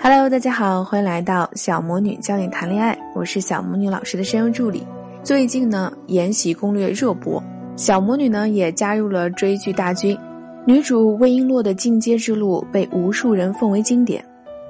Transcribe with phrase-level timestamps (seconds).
[0.00, 4.86] Hello，大家好，欢迎来到小魔女教你谈恋爱，我是小魔女老师的声优助理。
[5.22, 7.42] 最近呢，《延禧攻略》热播，
[7.76, 10.18] 小魔女呢也加入了追剧大军。
[10.66, 14.24] 女主魏璎珞的进阶之路被无数人奉为经典，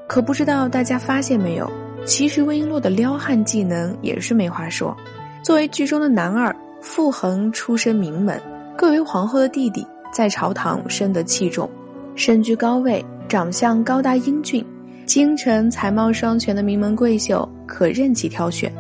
[0.07, 1.71] 可不知道大家发现没有，
[2.05, 4.97] 其实魏璎珞的撩汉技能也是没话说。
[5.43, 8.41] 作为剧中的男二，傅恒出身名门，
[8.79, 11.69] 贵为皇后的弟弟，在朝堂深得器重，
[12.15, 13.05] 身居高位，
[13.35, 14.65] 长相高大英俊。
[15.07, 18.73] 京城才貌双全的名门贵秀可任其挑选，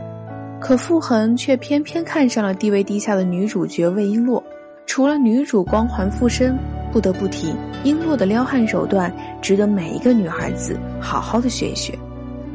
[0.60, 4.40] 可傅恒却偏偏看上了地位低下的女主角魏璎珞。
[4.86, 6.56] 除了女主光环附身，
[6.92, 9.12] 不得不提璎珞的撩汉手段，
[9.42, 11.92] 值得每一个女孩子好好的学一学。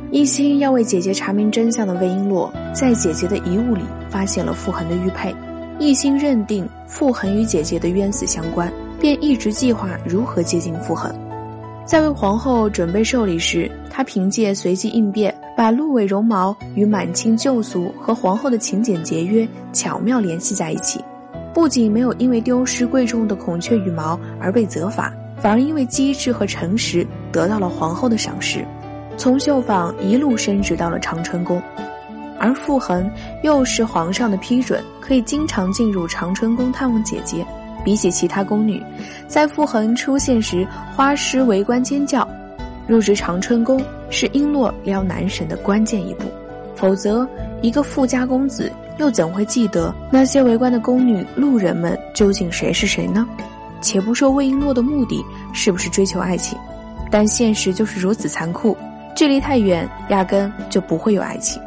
[0.09, 5.35] 一心要为姐姐查明真相的魏璎珞，在姐姐的遗物里发现了傅恒的玉佩，
[5.79, 8.71] 一心认定傅恒与姐姐的冤死相关，
[9.01, 11.13] 便一直计划如何接近傅恒。
[11.89, 21.03] 在为皇后准备寿礼时，他凭借随机应变，把鹿尾绒毛与满清旧俗和皇后的勤俭节约巧妙联系在一起，
[21.51, 28.63] 不仅没有因为丢失贵重的孔雀羽毛而被责罚，反而因为机智和诚实得到了皇后的赏识，
[29.17, 31.59] 从绣坊一路升职到了长春宫，
[32.39, 33.09] 而傅恒
[33.41, 37.43] 又是皇上的批准，可以经常进入长春宫探望姐姐。
[37.83, 38.81] 比起其他宫女，
[39.27, 42.27] 在傅恒出现时，花师围观尖叫。
[42.87, 46.25] 入职长春宫是璎珞撩男神的关键一步，
[46.75, 47.27] 否则
[47.61, 53.27] 一个富家公子又怎会记得那些围观的宫女、路人们究竟谁是谁呢？
[53.79, 56.57] 且不说魏璎珞的目的是不是追求爱情，
[57.11, 58.75] 但现实就是如此残酷，
[59.15, 61.61] 距离太远，压根就不会有爱情。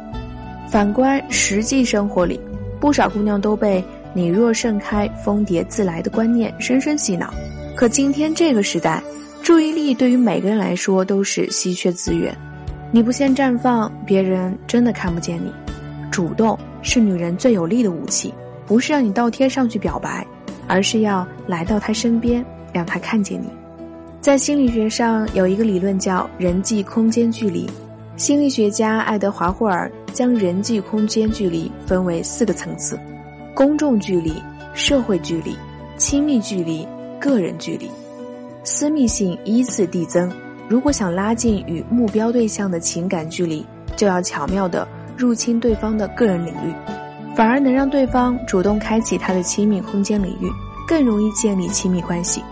[0.69, 2.39] 反观实际生活里，
[2.79, 3.83] 不少姑娘都被。
[4.13, 7.33] 你若盛开，蜂蝶自来的观念深深洗脑。
[7.75, 9.01] 可今天这个时代，
[9.41, 12.35] 注意力对于每个人来说都是稀缺资源。
[12.91, 15.51] 你不先绽放，别人真的看不见你。
[16.11, 18.31] 主动是女人最有力的武器，
[18.67, 20.25] 不是让你倒贴上去表白，
[20.67, 23.47] 而是要来到他身边，让他看见你。
[24.21, 27.67] 在心理学上有一个理论叫人际空间距离。
[28.15, 32.97] 心理学家爱德华霍尔将人际空间距离分为四个层次。
[33.63, 34.33] 公众距离、
[34.73, 35.55] 社会距离、
[35.95, 36.85] 亲密距离、
[37.17, 37.89] 个人距离，
[38.65, 40.29] 私密性依次递增。
[40.67, 43.65] 如果想拉近与目标对象的情感距离，
[43.95, 44.85] 就要巧妙地
[45.15, 46.73] 入侵对方的个人领域，
[47.37, 50.51] 反而能让对方主动开启他的亲密空间领域，
[50.85, 52.43] 更容易建立亲密关系。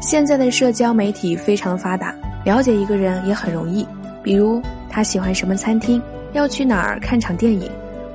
[0.00, 2.12] 现在的社交媒体非常发达，
[2.44, 3.86] 了解一个人也很容易，
[4.24, 6.02] 比如他喜欢什么餐厅，
[6.32, 7.70] 要去哪儿看场电影。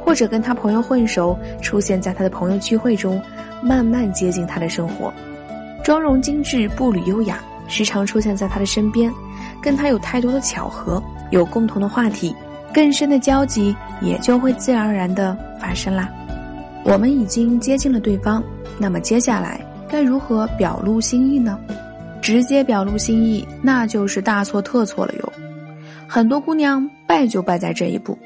[0.06, 3.22] 或者跟他朋友混熟，出现在他的朋友聚会中，
[3.62, 5.14] 慢慢接近他的生活，
[5.84, 9.12] 妆容精致，步履优雅，时常出现在他的身边，
[9.62, 12.36] 跟他有太多的巧合，有共同的话题，
[12.74, 16.10] 更深的交集也就会自然而然的发生啦。
[16.84, 18.44] 我们已经接近了对方，
[18.78, 21.58] 那么接下来该如何表露心意呢？
[22.22, 25.34] 直接表露心意，那就是大错特错了哟。
[26.08, 28.18] 很多姑娘败就败在这一步。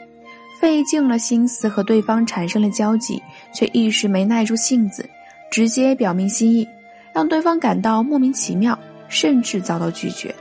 [0.59, 3.22] 费尽了心思和对方产生了交集，
[3.53, 5.07] 却一时没耐住性子，
[5.51, 6.68] 直接表明心意，
[7.13, 10.29] 让对方感到莫名其妙，甚至遭到拒绝。《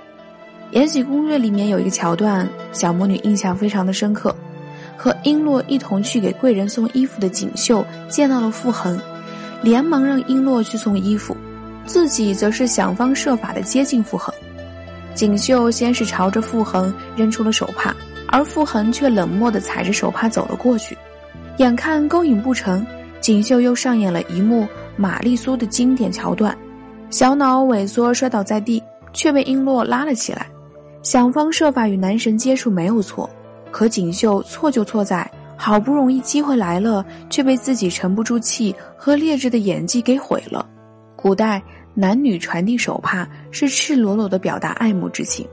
[0.73, 4.35] 延禧攻略》里面有一个桥段，小魔女印象非常的深刻。
[4.97, 8.99] 和璎珞一同去给贵人送衣服的锦绣见到了傅恒，
[9.63, 11.37] 连忙让璎珞去送衣服，
[11.85, 14.35] 自己则是想方设法的接近傅恒。
[15.15, 17.95] 锦绣先是朝着傅恒扔出了手帕。
[18.37, 20.95] 而傅恒却冷漠地踩着手帕走了过去，
[21.57, 22.87] 眼看勾引不成，
[23.19, 26.55] 锦绣又上演了一幕玛丽苏的经典桥段，
[27.09, 28.83] 小脑萎缩摔倒在地，
[29.15, 30.47] 却被璎珞拉了起来，
[31.01, 33.27] 想方设法与男神接触没有错，
[33.71, 35.27] 可锦绣错就错在
[35.57, 40.69] 好不容易机会来了，却被自己沉不住气和劣质的演技给毁了。
[41.17, 41.63] 古代
[41.95, 45.49] 男女传递手帕是赤裸裸的表达爱慕之情，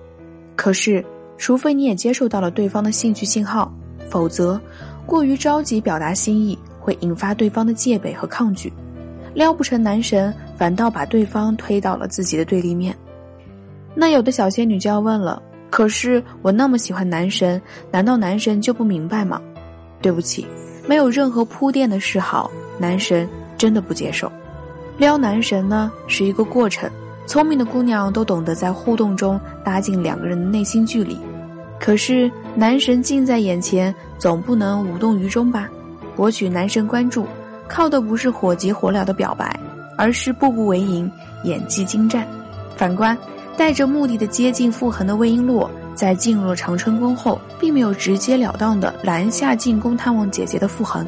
[0.58, 1.02] 可是。
[1.38, 3.72] 除非你也接受到了对方的兴趣信号，
[4.10, 4.60] 否则，
[5.06, 8.72] 过于着急表达心意会引发对方的戒备和抗拒，
[9.34, 12.96] 撩不成男神，反倒把对方推到了自己的对立面。
[13.96, 19.42] 那有的小仙女就要问了：可是我那么喜欢男神，难道男神就不明白吗？
[20.02, 20.46] 对不起，
[20.88, 23.28] 没有任何铺垫的示好，男神
[23.58, 24.32] 真的不接受。
[24.98, 26.90] 撩男神呢是一个过程。
[27.26, 31.18] 聪明的姑娘都懂得在互动中拉近两个人的内心距离，
[31.80, 35.70] 可是男神近在眼前，总不能无动于衷吧？
[36.16, 37.26] 博取男神关注，
[37.68, 39.60] 靠的不是火急火燎的表白，
[39.98, 41.10] 而是步步为营、
[41.44, 42.28] 演技精湛。
[42.76, 43.18] 反观
[43.58, 51.08] 带着目的的接近傅恒的魏璎珞，在进入了长春宫后，并没有直截了当的拦下进宫探望姐姐的傅恒，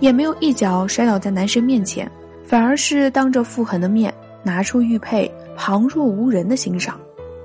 [0.00, 2.10] 也没有一脚摔倒在男神面前，
[2.44, 7.00] 反而是当着傅恒的面拿出玉佩，旁若无人的欣赏，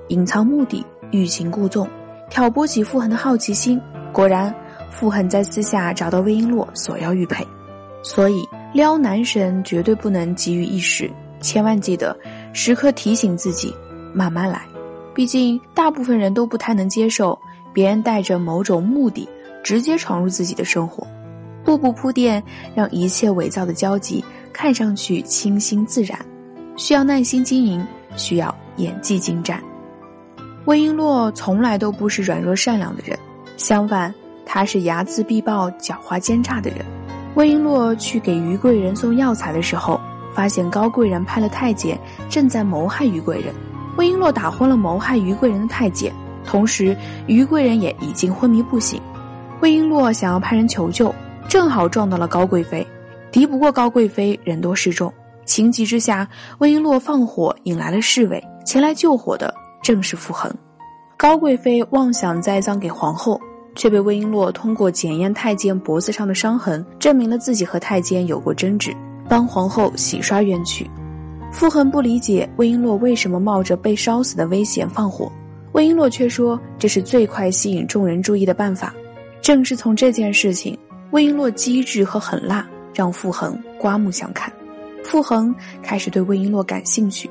[0.08, 1.88] 隐藏目的，欲擒故纵，
[2.28, 3.80] 挑拨起傅恒的好奇心。
[4.12, 4.54] 果然，
[4.90, 7.44] 傅恒在私下找到魏璎珞索要玉佩，
[8.02, 11.10] 所以撩男神绝对不能急于一时，
[11.40, 12.14] 千万记得
[12.52, 13.74] 时刻提醒自己。
[14.12, 14.60] 慢慢来，
[15.14, 17.38] 毕竟大部分人都不太能接受
[17.72, 19.26] 别人带着某种目的
[19.64, 21.06] 直接闯入自己的生活。
[21.64, 22.42] 步步铺垫，
[22.74, 24.22] 让一切伪造的交集
[24.52, 26.18] 看上去清新自然，
[26.76, 27.82] 需要耐心经营，
[28.16, 29.62] 需要演技精湛。
[30.64, 33.18] 魏璎珞从来都不是软弱善良的人，
[33.56, 34.14] 相反，
[34.46, 36.84] 她是睚眦必报、狡猾奸诈的人。
[37.34, 40.00] 魏璎珞去给于贵人送药材的时候，
[40.34, 41.98] 发现高贵人派了太监
[42.28, 43.52] 正在谋害于贵人。
[43.96, 46.12] 魏璎珞打昏了谋害于贵人的太监，
[46.44, 49.00] 同时于贵人也已经昏迷不醒。
[49.60, 51.14] 魏璎珞想要派人求救，
[51.48, 52.86] 正好撞到了高贵妃，
[53.30, 55.12] 敌不过高贵妃人多势众，
[55.44, 56.28] 情急之下，
[56.58, 59.52] 魏璎珞放火引来了侍卫，前来救火的
[59.82, 60.52] 正是傅恒。
[61.16, 63.40] 高贵妃妄想栽赃给皇后，
[63.74, 68.94] 却被魏璎珞通过检验太监脖子上的伤痕，证明了自己和太监有过争执，
[69.28, 70.88] 帮皇后洗刷冤屈。
[71.52, 75.30] 傅恒不理解魏璎珞为什么冒着被烧死的危险放火，
[75.72, 78.92] 魏璎珞却说这是最快吸引众人注意的办法。
[79.40, 80.78] 正是从这件事情，
[81.10, 84.52] 魏璎珞机智和狠辣让傅恒刮目相看，
[85.04, 87.28] 傅恒开始对魏璎珞感兴趣，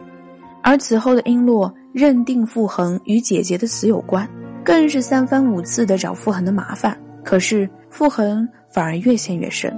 [0.62, 4.27] 而此后的璎珞认定傅恒与姐姐的死有关，
[4.63, 6.97] 更是三番五次的找傅恒的麻烦。
[7.23, 9.75] 可是傅恒反而越陷越深。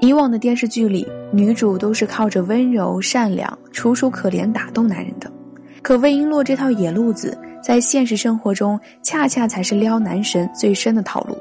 [0.00, 5.30] 以往的电视剧里，女主都是靠着温柔、善良、楚楚可怜打动男人的。
[5.80, 11.36] 可魏璎珞这套野路子，在现实生活中恰恰才是撩男神最深的套路。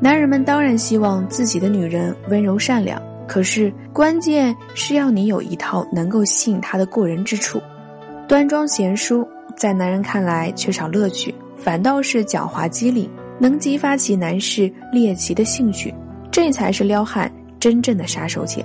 [0.00, 7.60] 男人们当然希望自己的女人温柔善良，可是关键是要你有一套能够吸引他的过人之处。
[8.28, 9.26] 端庄贤淑，
[9.56, 15.94] 在男人看来缺少乐趣，反倒是狡猾机灵，能激发起男士猎奇的兴趣，
[16.30, 17.30] 这才是撩汉。
[17.58, 18.62] 真正的杀手锏，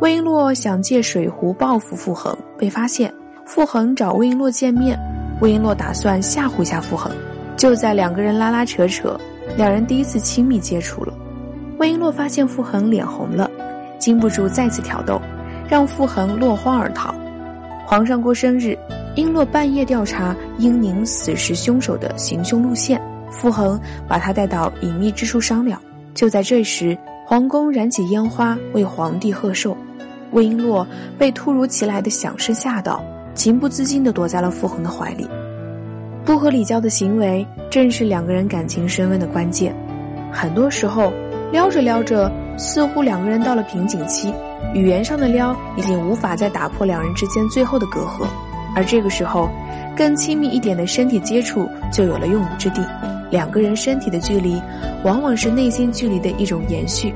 [0.00, 3.12] 魏璎珞想借水壶报复傅恒，被发现。
[3.44, 4.96] 傅恒找魏璎珞见面，
[5.40, 7.12] 魏璎珞打算吓唬一下傅恒。
[7.56, 9.20] 就在两个人拉拉扯扯，
[9.56, 11.12] 两人第一次亲密接触了。
[11.78, 13.50] 魏璎珞发现傅恒脸红了，
[14.02, 15.22] 禁不住再次挑逗，
[15.68, 17.14] 让傅恒落荒而逃。
[17.86, 18.76] 皇上过生日，
[19.14, 23.00] 璎珞半夜调查英宁死时凶手的行凶路线，
[23.30, 25.80] 傅恒把他带到隐秘之处商量。
[26.14, 26.98] 就在这时。
[27.24, 29.74] 皇宫燃起烟花，为皇帝贺寿。
[30.32, 30.84] 魏璎珞
[31.16, 33.02] 被突如其来的响声吓到，
[33.32, 35.26] 情不自禁地躲在了傅恒的怀里。
[36.26, 39.74] 不合礼教的行为，正是两个人感情升温的关键。
[40.32, 41.12] 很多时候，
[41.52, 44.32] 撩着撩着，似乎两个人到了瓶颈期，
[44.74, 48.26] 语言上的撩已经无法再打破两人之间最后的隔阂，
[48.74, 49.48] 而这个时候，
[49.96, 52.84] 更亲密一点的身体接触就有了用武之地。
[53.30, 54.60] 两个人身体的距离，
[55.04, 57.14] 往往是内心距离的一种延续，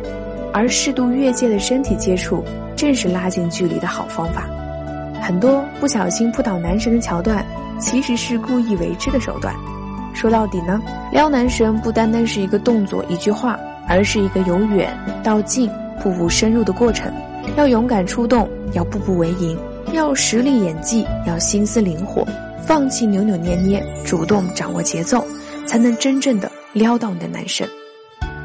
[0.52, 2.42] 而适度越界的身体接触，
[2.74, 4.48] 正是拉近距离的好方法。
[5.20, 7.44] 很多不小心扑倒男神的桥段，
[7.78, 9.54] 其实是故意为之的手段。
[10.14, 10.80] 说到底呢，
[11.12, 15.70] 撩男神不单单是一个动作、一句话，而是一个由远到近、
[16.02, 17.12] 步步深入的过程。
[17.56, 19.58] 要勇敢出动，要步步为营，
[19.92, 22.26] 要实力演技，要心思灵活，
[22.66, 25.24] 放弃扭扭捏捏，主动掌握节奏。
[25.66, 27.68] 才能真正的撩到你的男神。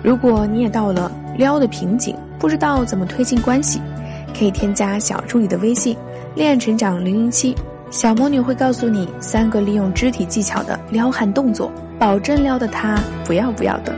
[0.03, 3.79] 如果你也到了撩的瓶颈，不知道怎么推进关系，
[4.35, 5.95] 可以添加小助理的微信
[6.33, 7.55] “恋爱成长零零七”，
[7.91, 13.93] 小魔女会告诉你三个利用肢体技巧的撩汉动作，保证撩的他不要不要的。